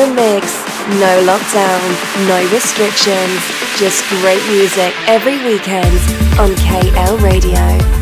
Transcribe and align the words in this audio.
the 0.00 0.14
mix, 0.14 0.46
no 0.98 1.12
lockdown, 1.26 2.26
no 2.26 2.40
restrictions, 2.54 3.40
just 3.78 4.02
great 4.08 4.42
music 4.48 4.94
every 5.06 5.36
weekend 5.44 5.94
on 6.40 6.50
KL 6.56 7.20
Radio. 7.20 7.99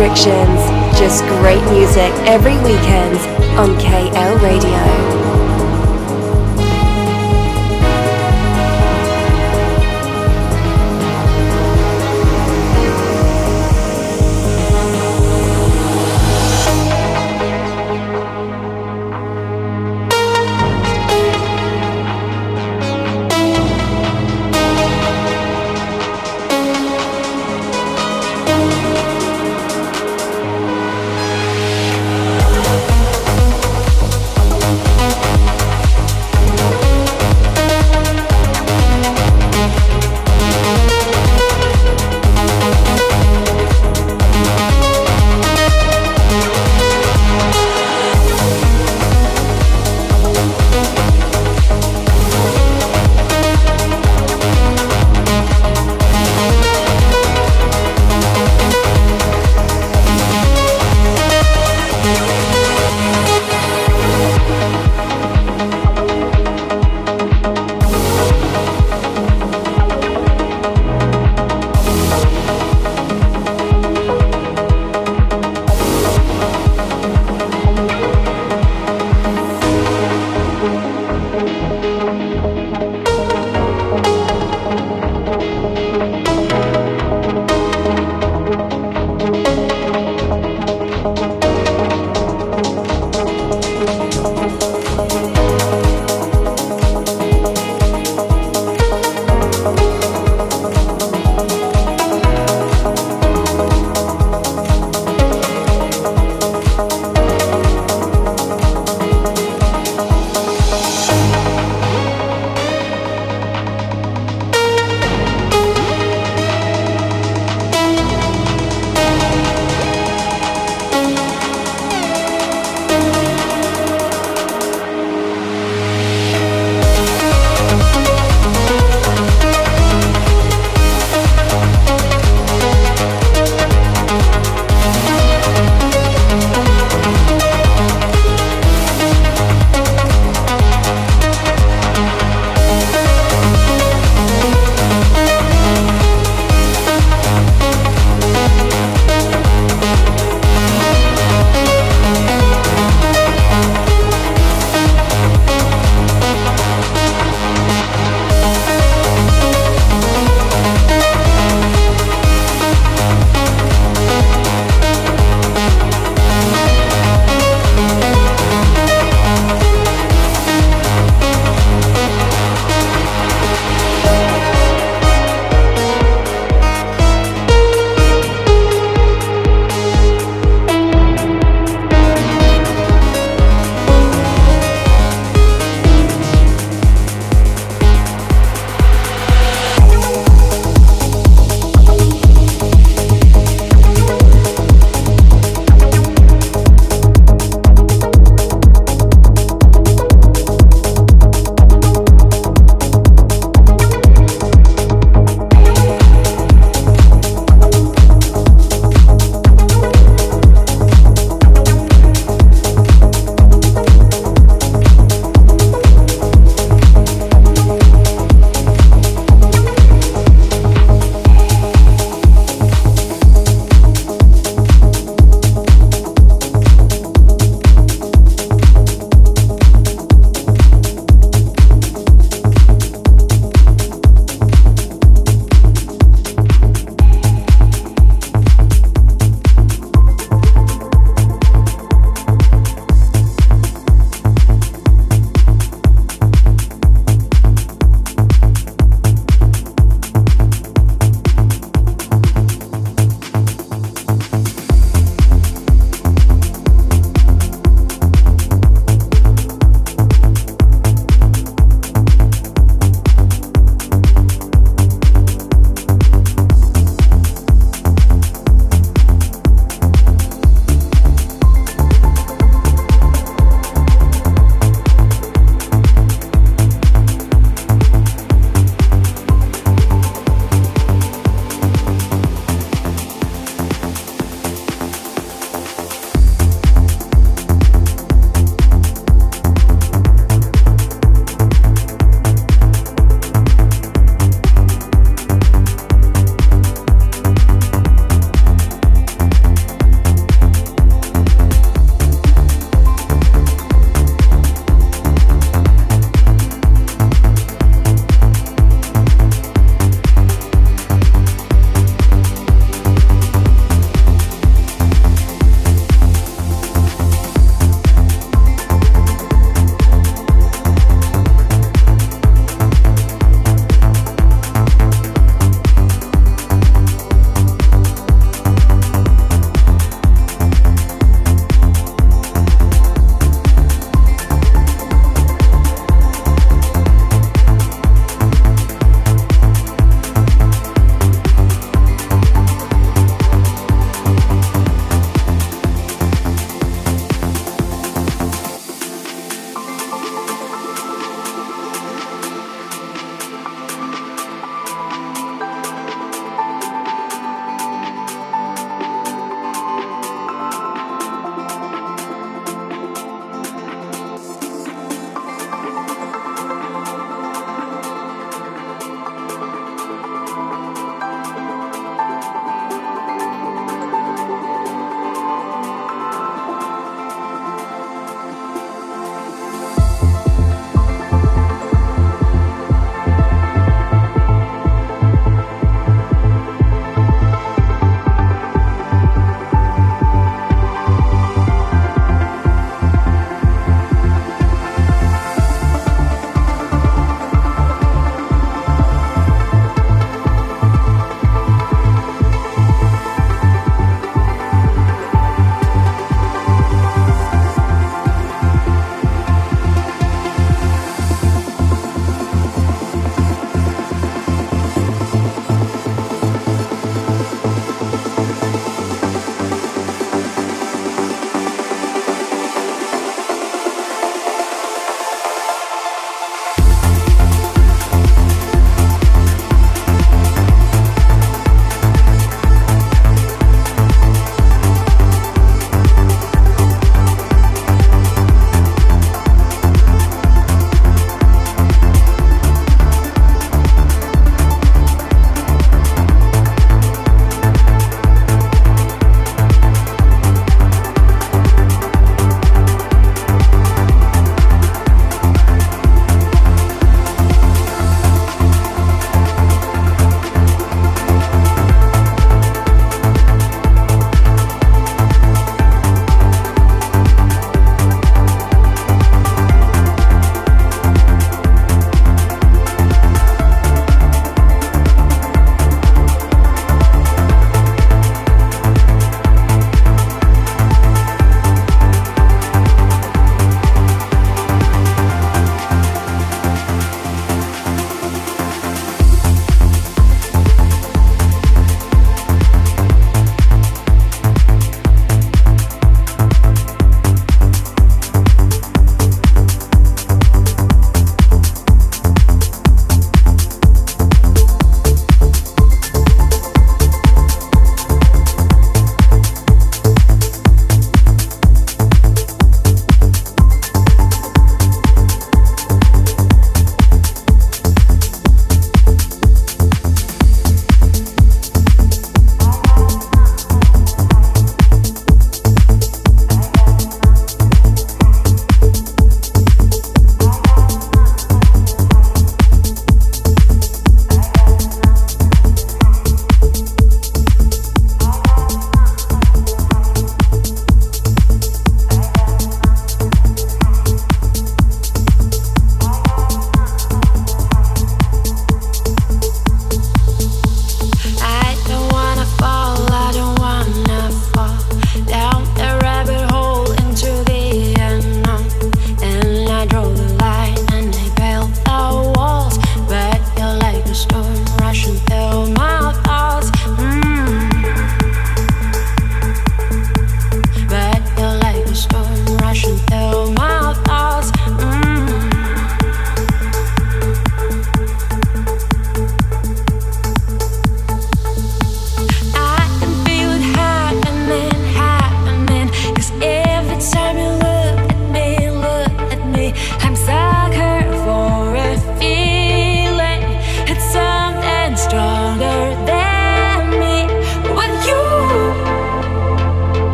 Restrictions, 0.00 0.60
just 0.98 1.22
great 1.24 1.62
music 1.70 2.10
every 2.26 2.56
weekend 2.58 3.18
on 3.58 3.76
KL 3.78 4.40
Radio. 4.40 4.89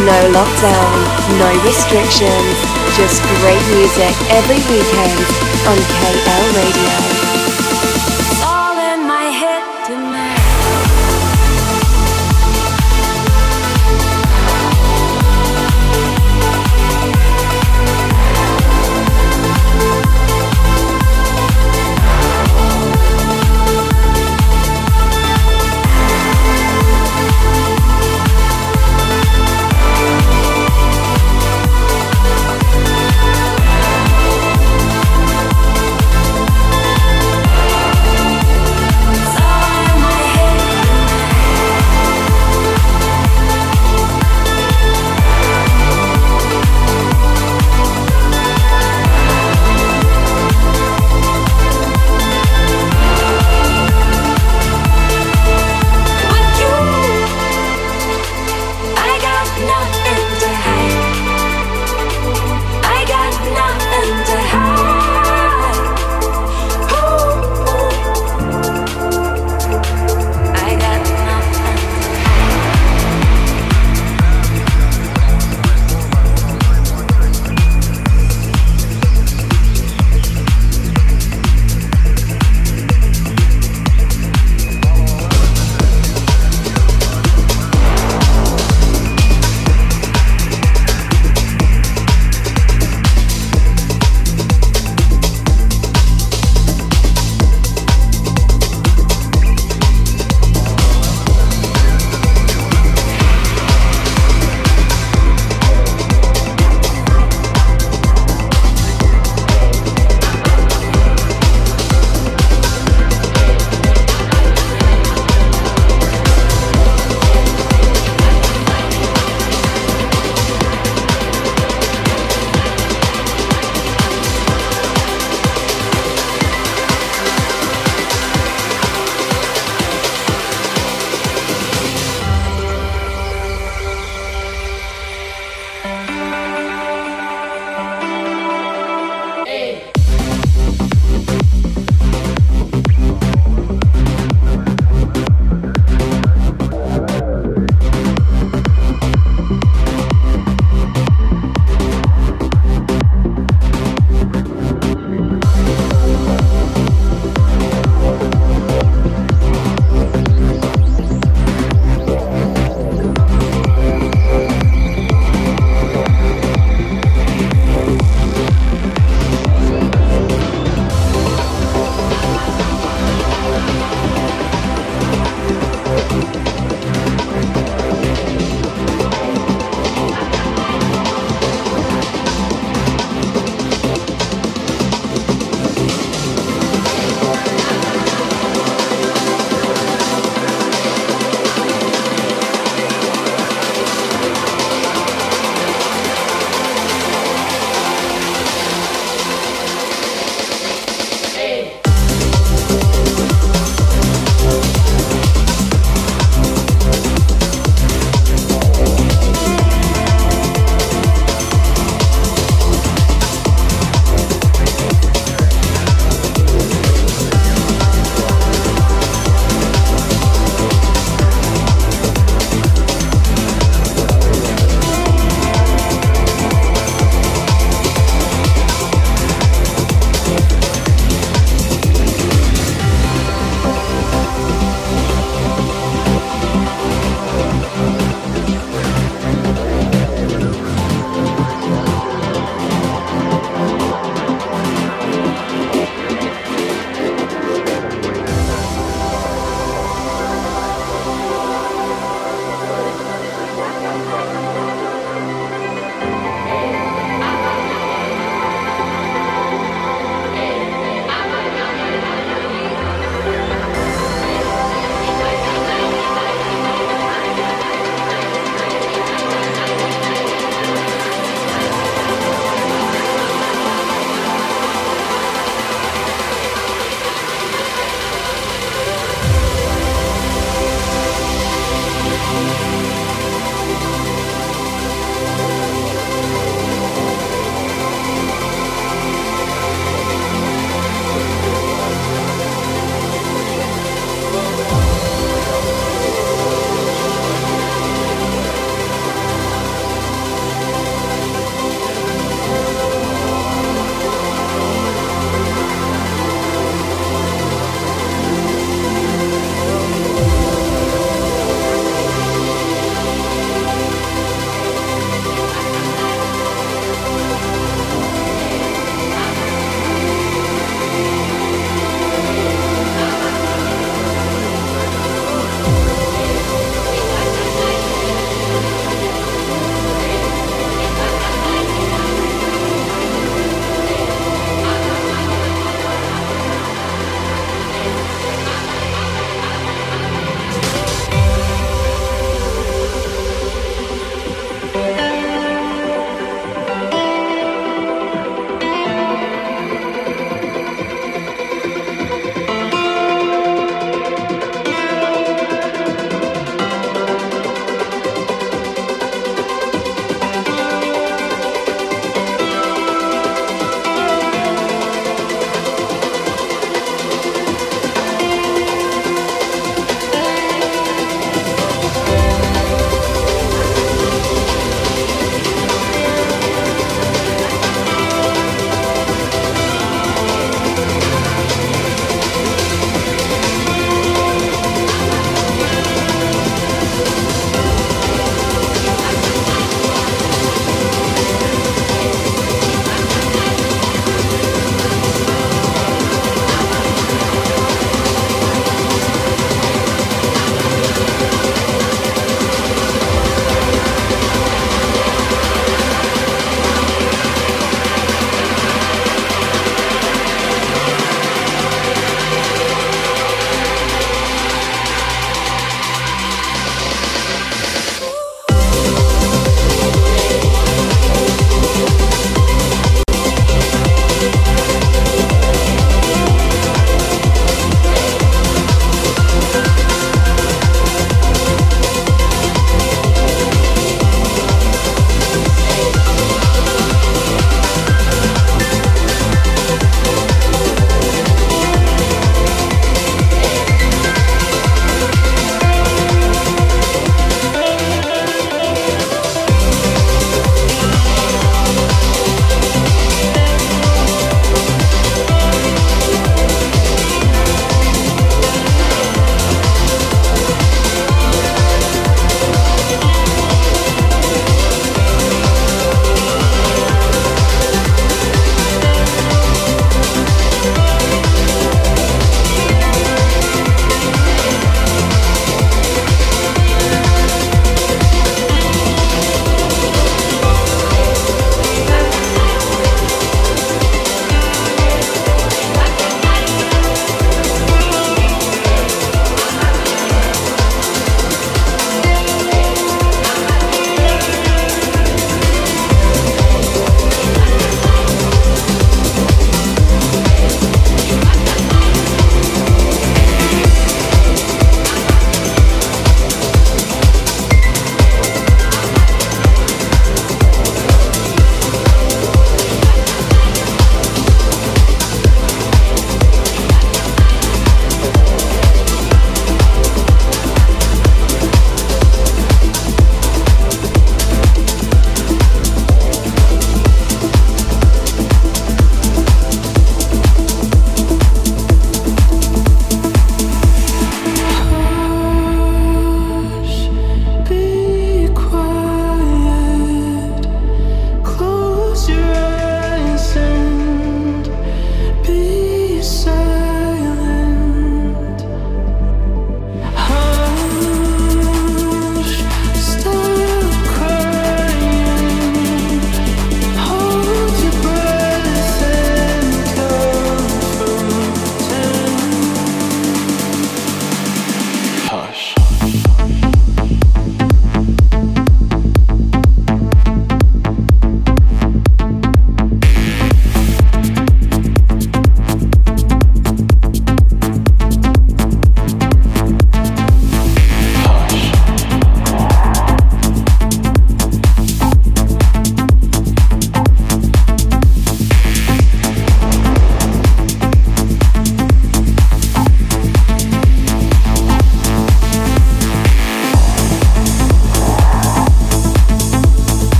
No 0.00 0.32
lockdown, 0.32 1.38
no 1.38 1.62
restrictions, 1.62 2.56
just 2.96 3.22
great 3.40 3.62
music 3.76 4.16
every 4.30 4.56
weekend 4.56 5.26
on 5.68 5.76
KL 5.76 6.56
Radio. 6.56 7.19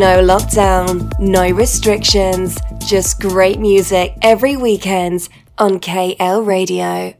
No 0.00 0.24
lockdown, 0.24 1.12
no 1.20 1.50
restrictions, 1.50 2.56
just 2.86 3.20
great 3.20 3.60
music 3.60 4.16
every 4.22 4.56
weekend 4.56 5.28
on 5.58 5.78
KL 5.78 6.46
Radio. 6.46 7.19